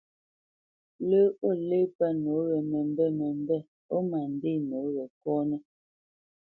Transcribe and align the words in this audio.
Lə́ 1.09 1.25
o 1.47 1.49
lê 1.67 1.81
pə́ 1.97 2.09
nǒ 2.23 2.33
we 2.49 2.57
məmbêt 2.71 3.11
məmbêt 3.19 3.63
ó 3.95 3.97
ma 4.09 4.19
ndê 4.33 4.53
nǒ 4.67 4.79
we 4.95 5.03
kɔ́nə́. 5.21 5.61